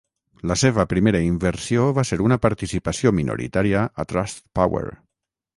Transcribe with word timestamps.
La 0.51 0.55
seva 0.61 0.85
primera 0.93 1.19
inversió 1.25 1.83
va 1.99 2.05
ser 2.11 2.19
una 2.29 2.39
participació 2.47 3.15
minoritària 3.21 3.87
a 4.05 4.11
Trustpower. 4.15 4.87